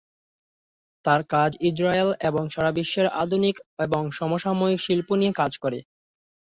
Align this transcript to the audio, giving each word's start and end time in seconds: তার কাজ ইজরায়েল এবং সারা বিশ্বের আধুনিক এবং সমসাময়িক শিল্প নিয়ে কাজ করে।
তার 1.05 1.21
কাজ 1.33 1.51
ইজরায়েল 1.69 2.09
এবং 2.29 2.43
সারা 2.49 2.71
বিশ্বের 2.71 3.07
আধুনিক 3.23 3.55
এবং 3.79 4.01
সমসাময়িক 4.11 4.79
শিল্প 4.81 5.09
নিয়ে 5.15 5.33
কাজ 5.33 5.51
করে। 5.63 5.79